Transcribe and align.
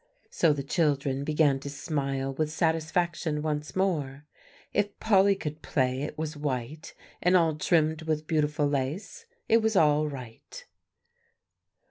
So 0.31 0.51
the 0.51 0.63
children 0.63 1.23
began 1.23 1.59
to 1.59 1.69
smile 1.69 2.33
with 2.33 2.49
satisfaction 2.51 3.43
once 3.43 3.75
more. 3.75 4.25
If 4.73 4.99
Polly 4.99 5.35
could 5.35 5.61
play 5.61 6.01
it 6.01 6.17
was 6.17 6.35
white 6.35 6.95
and 7.21 7.37
all 7.37 7.53
trimmed 7.53 8.01
with 8.01 8.25
beautiful 8.25 8.65
lace, 8.65 9.27
it 9.47 9.57
was 9.61 9.75
all 9.75 10.07
right. 10.07 10.65